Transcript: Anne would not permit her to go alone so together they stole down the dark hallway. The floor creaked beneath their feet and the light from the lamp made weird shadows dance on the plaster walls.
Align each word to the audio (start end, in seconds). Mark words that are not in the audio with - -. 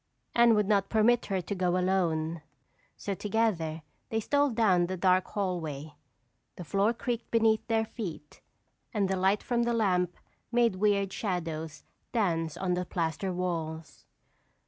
Anne 0.33 0.55
would 0.55 0.67
not 0.67 0.89
permit 0.89 1.27
her 1.27 1.41
to 1.41 1.53
go 1.53 1.77
alone 1.77 2.41
so 2.97 3.13
together 3.13 3.83
they 4.09 4.19
stole 4.19 4.49
down 4.49 4.87
the 4.87 4.97
dark 4.97 5.27
hallway. 5.27 5.93
The 6.55 6.63
floor 6.63 6.91
creaked 6.91 7.29
beneath 7.29 7.67
their 7.67 7.85
feet 7.85 8.41
and 8.95 9.07
the 9.07 9.15
light 9.15 9.43
from 9.43 9.61
the 9.61 9.73
lamp 9.73 10.17
made 10.51 10.77
weird 10.77 11.13
shadows 11.13 11.83
dance 12.13 12.57
on 12.57 12.73
the 12.73 12.83
plaster 12.83 13.31
walls. 13.31 14.07